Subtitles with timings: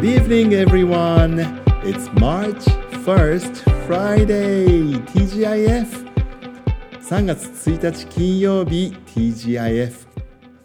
[0.00, 1.40] Good evening, everyone.
[1.84, 2.64] It's March
[3.04, 6.08] 1st, Friday, TGIF.
[7.02, 10.06] 3月1日金曜日、TGIF.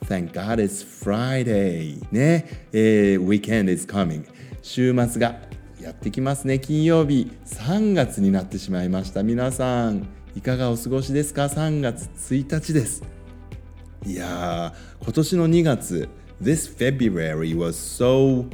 [0.05, 2.01] Thank God it's Friday.
[2.13, 4.25] ね、えー、Weekend is coming.
[4.61, 5.35] 週末が
[5.81, 6.57] やってきますね。
[6.57, 9.21] 金曜日、3月になってしまいました。
[9.21, 10.07] 皆さん、
[10.37, 13.03] いかがお過ごしですか ?3 月1日です。
[14.05, 16.07] いやー、今年の2月、
[16.41, 18.47] This February was so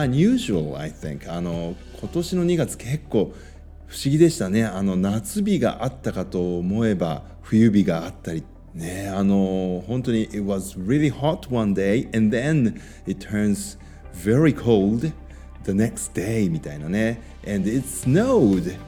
[0.00, 1.32] unusual, I think.
[1.32, 3.32] あの今年の2月結構
[3.86, 4.64] 不思議でしたね。
[4.64, 8.44] あの夏日があったかと思えば冬日があったり。
[8.74, 13.78] ね、あの本当に It was really hot one day and then it turns
[14.12, 15.10] very cold
[15.64, 18.78] the next day みたいなね and it snowed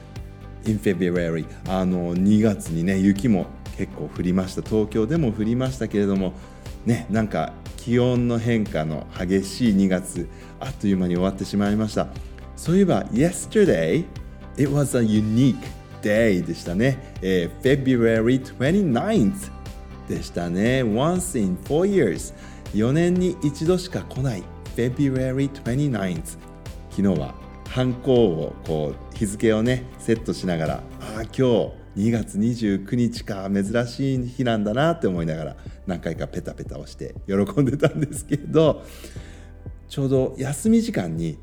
[0.67, 3.47] in February あの2月にね雪も
[3.77, 6.33] 結構降りました東京でも降りましたけれども
[6.85, 10.27] ねなんか気温の変化の激しい2月
[10.59, 12.07] あっという間に終わってしまいました。
[12.55, 14.05] そういえば yesterday
[14.57, 15.55] it was a unique
[16.01, 19.49] day でしたね、えー、February 29th
[20.09, 20.83] でしたね。
[20.83, 22.33] Once in four years
[22.73, 24.43] 4年に一度しか来ない
[24.75, 26.37] February 29th
[26.89, 27.33] 昨日は
[27.69, 30.81] ハンコをこう日付をねセットしながらあ
[31.19, 35.55] あ今日2月29日か珍しい日なんだなって思いながら
[35.85, 38.85] 何回かペタペタをして喜んでたんですけど
[39.89, 41.37] ちょうど休み時間に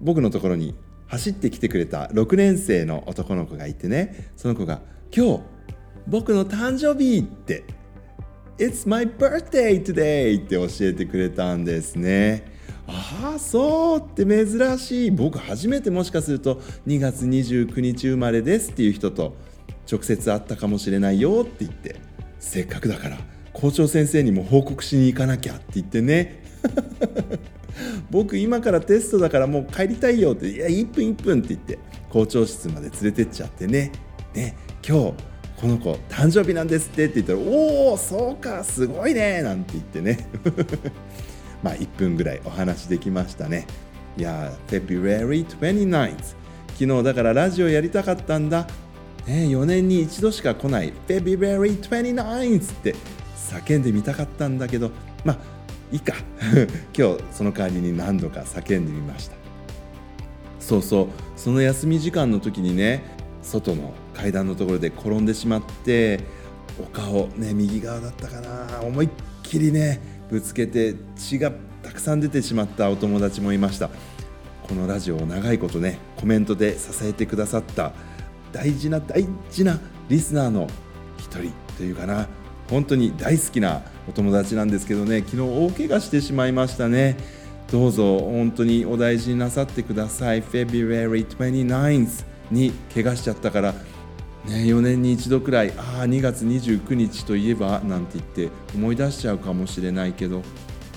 [0.00, 0.74] 僕のところに
[1.06, 4.80] 走ってきてくれた6年生の男の子がいてねその子が
[5.16, 5.40] 「今日
[6.08, 7.62] 僕の誕生日!」って
[8.58, 12.50] 「It's my birthday today!」って教えてくれたんですね。
[12.88, 19.36] ああそうって珍しい僕初めてもしかすると2月29日生まれですっていう人と
[19.92, 21.96] 直接会ったかもしれないよって言って
[22.38, 23.18] せっかくだから
[23.52, 26.42] 校長先生にも報告しに行かなきゃって言ってね。
[28.10, 31.78] 僕今からテストだからもう帰りたいよっていや1分1分って言って
[32.10, 33.92] 校長室まで連れてっちゃってね。
[34.34, 35.14] ね今日
[35.56, 40.26] この子誕生日なんですってって言ったらおおそうかすごいねなんて言ってね。
[41.62, 43.66] まあ1分ぐらいお話できましたね。
[44.16, 46.42] いや February 29th
[46.78, 48.66] 昨日だからラジオやりたかったんだ、
[49.26, 50.92] ね、4年に一度しか来ない。
[51.06, 52.94] February 29th って
[53.36, 54.90] 叫んでみたかったんだけど
[55.24, 55.38] まあ
[55.92, 56.14] いいか。
[56.96, 59.36] 今日その代わりに何度か叫んでみました。
[60.58, 61.06] そうそう。
[61.36, 63.02] その休み時間の時にね
[63.42, 66.20] 外の階段のところで転んでしまって
[66.80, 68.80] お顔ね右側だったかな。
[68.82, 69.08] 思いっ
[69.42, 70.00] きりね
[70.30, 71.52] ぶつけて血が
[71.82, 73.90] たくさん出てしまったお友達もいました。
[74.66, 77.92] このラジオを長いことねコメントで支えてくださった
[78.52, 80.68] 大事な大事なリスナーの
[81.18, 82.28] 一人というかな。
[82.68, 85.20] 本当に大好きなお友達なんですけどね。
[85.20, 87.16] 昨日大怪我してしまいましたね。
[87.70, 90.42] どうぞ本当にお大事になさってください。
[90.42, 93.74] February 29th に怪我しちゃったから。
[94.44, 100.42] ね、4年に一度くらいああ2月29日といえばなんて言って思い出しちゃうかもしれないけど。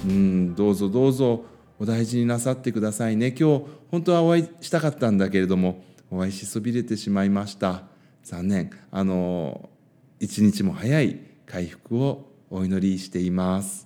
[0.05, 1.45] うんどうぞどうぞ
[1.79, 3.35] お大事になさってくださいね。
[3.37, 5.83] 今日本当はお会いしたかったんだけれども。
[6.15, 7.83] お会いしそびれてしまいました。
[8.23, 8.71] 残念。
[8.89, 9.69] あの
[10.21, 13.85] 一日も早い回復をお祈りしています。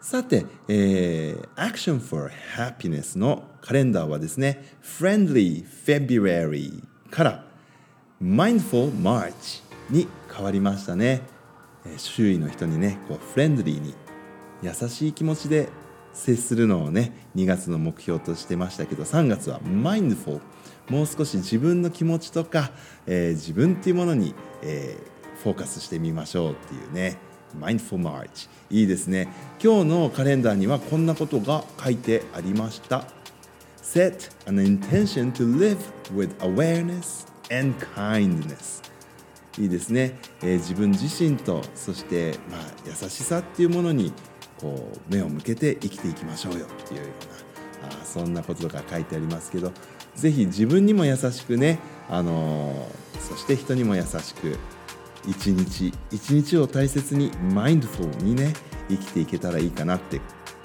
[0.00, 7.44] さて、えー、Action for Happiness のカレンダーはですね Friendly February から
[8.22, 11.22] Mindful March に変わりましたね。
[11.96, 13.94] 周囲の人にねこうフレンドリーに
[14.62, 15.68] 優しい気持ちで
[16.12, 20.40] 接するのをね2月の目標としてましたけど3月は Mindful
[20.88, 22.70] もう少し自分の気持ちとか、
[23.06, 27.18] えー、自分っていうものに、えー、フォーカスしてみましょうっていうね。
[27.58, 29.28] Mindful March いいですね。
[29.62, 33.04] 今日のカレンダーにはこんなことが書いてありました。
[33.82, 35.76] Set an intention to live
[36.14, 38.80] with awareness and kindness
[39.58, 44.12] いいですね、えー、自分自身とそして、まあ、優しさっていうものに
[44.62, 47.06] こう目を向けて生きていきましょうよっていうよ
[47.82, 49.72] うなあそんなことが書いてありますけど
[50.14, 54.56] 是非自分にも優しくね、あのー、そして人にも優しく
[55.26, 58.54] 一日一日を大切にマインドフォルにね
[58.88, 60.20] 生きていけたらいいかなって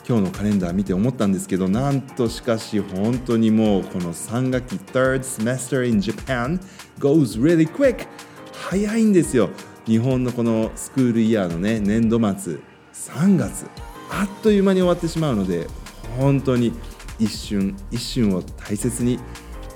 [0.08, 6.60] 今日のカレンダー見て思ったんですけどなんとしかし本当にもうこの3学期 Third semester in Japan
[7.00, 8.08] goes really quick
[8.54, 9.50] 早いんですよ。
[9.86, 12.58] 日本のこのスクールイヤーのね年度末
[12.94, 13.87] 3月。
[14.10, 15.68] あっという間に終わってしまうので
[16.18, 16.74] 本当に
[17.20, 19.20] 一瞬一瞬を大切に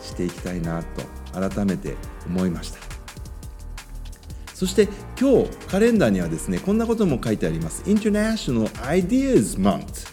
[0.01, 1.95] していきたいなと改めて
[2.27, 2.79] 思いました。
[4.53, 4.87] そして
[5.19, 7.83] 今日カレンダーにはですねこんなことも書いてあります。
[7.83, 10.11] International Ideas Month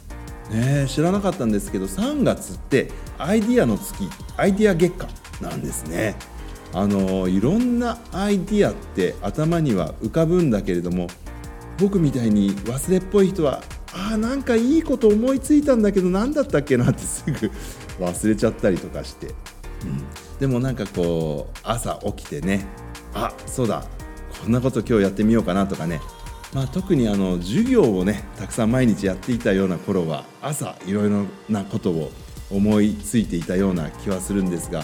[0.50, 5.06] ね、知らなかったんですけど3月ってアイディアの月アイディア月間
[5.42, 6.16] なんですね。
[6.72, 11.08] あのいろんなアイディアって頭には浮かぶんだけれども
[11.78, 13.62] 僕みたいに忘れっぽい人は
[14.12, 17.50] あなんかいいこと思いついたんだけど何だったっけなってすぐ
[18.04, 19.34] 忘れちゃったりとかして、うん、
[20.38, 22.66] でもなんかこう朝起きてね
[23.14, 23.84] あそうだ。
[24.42, 26.00] こんなこと今日やってみようかなとかね。
[26.54, 32.10] まあ、特にあの授業をねたくさん毎日やっていたような頃は朝いろいろなことを
[32.50, 34.82] 思いついていたような気はするんですが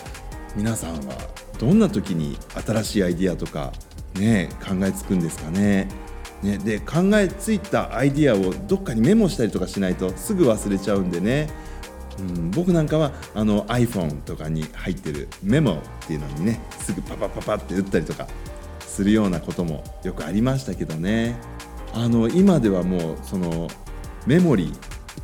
[0.54, 1.16] 皆さんは
[1.58, 2.36] どんな時に
[2.66, 3.72] 新しいアイディアとか
[4.14, 5.88] ね考えつくんですかね？
[6.44, 11.48] ね、で考えついたアイディアをどっかにメモしたりとかしないとすぐ忘れちゃうんでね、
[12.18, 18.28] うん、僕なんかはあの iPhone とかに入ってるメモっていうのにねすぐパパパパって打ったりとか
[18.80, 21.36] するようなこともよくありましたけどね。
[21.94, 23.68] あの今ではもうその
[24.26, 24.78] メモリー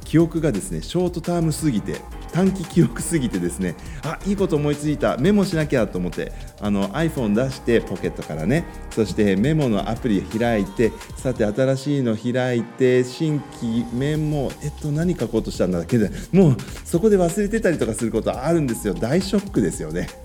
[0.04, 1.96] 記憶がですねショートタームすぎて
[2.32, 15.98] 短期記憶すぎてですねあいいこと思いついたメモしなきゃと思ってあの iPhone 出してポケットからねそしてメモのアプリ開いてさて新しいの開いて新規メモえっと何書こうとしたんだけ？
[15.98, 18.94] どもうそこで忘れてたりとかすることあるんですよ。
[18.94, 20.08] 大ショックですよね。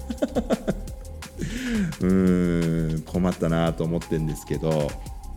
[2.01, 4.89] うーん困ったなと思ってるんですけど。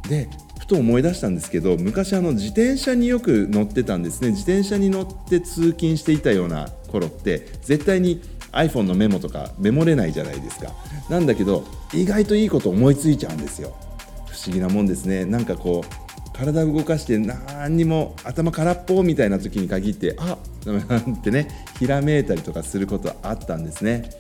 [0.08, 0.28] で
[0.58, 4.30] ふと思い出したんですけど昔あの自転車によく乗ってたんですね。
[4.30, 8.20] 自転車に乗って通勤していたような頃って絶対に
[8.52, 10.72] iPhone のメモとかメモれないじゃないですか。
[11.08, 13.74] なんだけど意外といいこと思いついちゃうんですよ。
[14.30, 15.24] 不思議なもんですね。
[15.24, 24.10] なんかこう体動かして何にも頭空っぽみたいな時に限ってあなんてねひらめいたりとかすることあったんですね。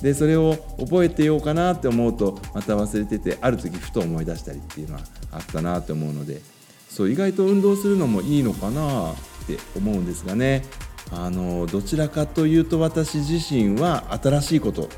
[0.00, 5.00] でそれを覚えてようかなって思うとまた忘れててある時ふと思い出したりっていうのは
[5.32, 6.40] あったなと思うので
[6.88, 9.14] そう意外と運動するのもいいのかなっ
[9.46, 10.64] て思うんですがね。
[11.12, 14.88] あのどちらかというと私自身は新しいこと好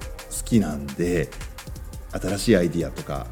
[0.44, 1.28] きなんで
[2.12, 3.26] 新しいアイディアとか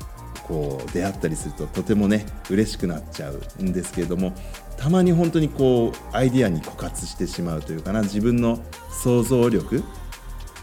[0.46, 4.34] こう出会ったりするととてもね嬉しくなっちゃうんですけれども
[4.76, 8.58] たまに本当にこうアイディアに枯渇してしまうというかな自分の
[8.90, 9.82] 想像力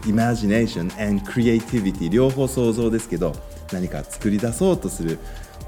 [0.02, 3.34] imagination and creativity 両方想像ですけど
[3.72, 5.18] 何か作り出そうとする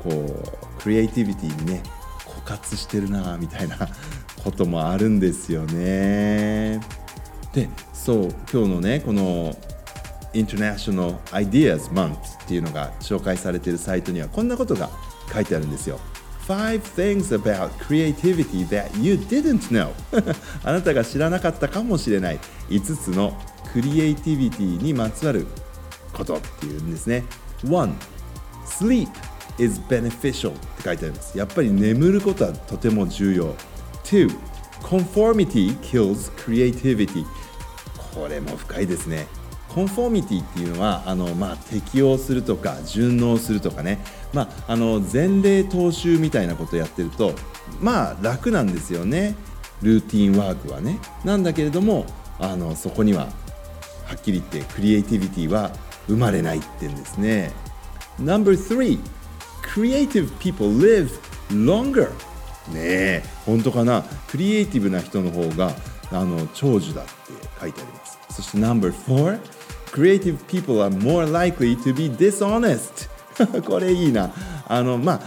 [0.03, 1.83] こうクリエイティビティにね
[2.27, 3.77] 枯渇してるなみたいな
[4.43, 6.81] こともあるんですよね。
[7.53, 9.57] でそう今日のねこの
[10.35, 14.91] International Ideas Month っていうのが紹介されているサイトにはこんなことが
[15.33, 15.99] 書いてあるんですよ。
[16.47, 19.93] Five things about creativity that you didn't know
[20.63, 23.33] あなたが知らなかったかもしれない5つの
[23.73, 25.47] クリエイティビティにまつわる
[26.13, 27.25] ことっていうんですね
[27.65, 27.95] 1.
[28.67, 29.09] Sleep
[29.59, 33.55] is beneficial って書いてありますやっぱり眠ることはとても重要
[34.05, 34.31] 2.
[34.83, 37.25] Conformity kills creativity
[38.15, 39.27] これも深いですね
[39.75, 43.99] コンフォーミティっていうのはあの、まあ、適応するとか順応するとかね、
[44.33, 47.33] まあ、あの前例踏襲みたいなことをやってると
[47.81, 49.35] まあ楽なんですよね。
[49.83, 51.01] ルーティンワークはね。
[51.25, 52.07] なんだけれども
[52.39, 53.25] あのそこには
[54.07, 55.73] はっきり言ってクリエイティビティは
[56.07, 57.53] 生まれないってんですね。
[58.21, 58.99] No.3
[59.75, 61.11] Creative people live
[61.51, 62.11] longer.
[62.73, 64.05] ねえ本当かな？
[64.29, 65.73] クリエイティブな人の方が
[66.13, 67.11] あの長寿だって
[67.61, 68.19] 書いてあります。
[68.31, 69.41] そして No.4
[69.95, 73.09] Creative people are more likely to be dishonest.
[73.65, 74.33] これいいな。
[74.67, 75.21] あのまあ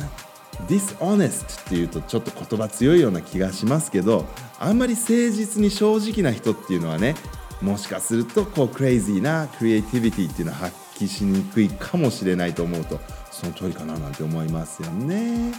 [0.68, 4.26] dishonest っていうとちょっと言葉強いような気がしますけど
[4.60, 7.16] あんまり誠実に正直な人っていうのはね
[7.62, 13.00] もしかするとこうクレイジーなクリエイティビティっていうのは発揮しにくいかもしれないと思うと
[13.32, 15.54] その通りかななんて思いますよね。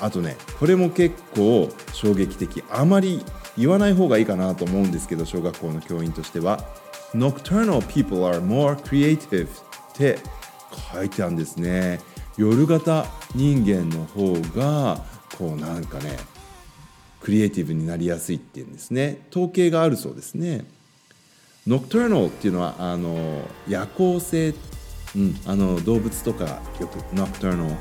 [0.00, 2.64] あとねこれも結構衝撃的。
[2.70, 3.22] あまり
[3.58, 6.64] 言わない方がいいかなと思うんですけど小学校の教員としては。
[7.14, 9.48] Nocturnal people are more creative っ
[9.94, 10.18] て
[10.92, 12.00] 書いてあるんですね。
[12.36, 15.04] 夜型人間の方が
[15.36, 16.16] こうなんかね
[17.20, 19.26] クリエイティブになりやすいっていうんですね。
[19.30, 20.64] 統計があるそうですね。
[21.66, 24.54] Nocturnal っていうのはあの夜行性、
[25.14, 27.76] うん、あの動物とかよく Nocturnal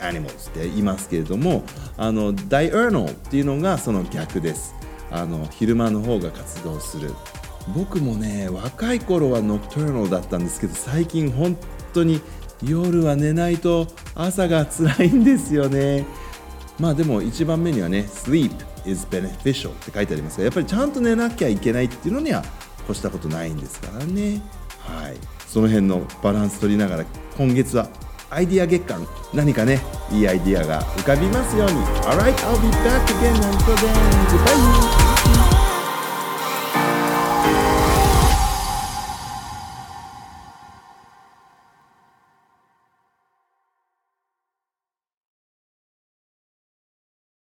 [0.00, 1.64] animals って言いますけれども
[1.96, 4.74] あの Diurnal っていうのがその逆です。
[5.10, 7.14] あの昼間の方が活動する。
[7.74, 11.56] 僕もね若い頃は Nocturnal だったんですけど最近本
[11.92, 12.20] 当に
[12.62, 16.06] 夜は寝ないと朝が辛いんですよね
[16.78, 18.52] まあでも1番目にはね Sleep
[18.84, 22.44] is beneficial って書いてありますがやっぱりちゃんと寝なきゃいけないっていうのには
[22.84, 24.40] 越したことないんですからね
[24.80, 25.16] はい
[25.46, 27.04] その辺のバランス取りながら
[27.36, 27.88] 今月は
[28.30, 31.74] アイディア月間何かねいいアイディアが浮かびますように
[32.06, 33.92] Alright, I'll be back again until then.
[34.30, 35.61] Goodbye!